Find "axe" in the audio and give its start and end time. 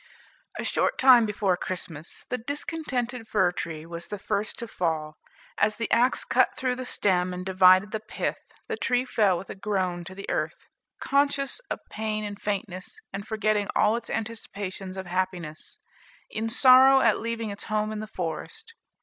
5.91-6.25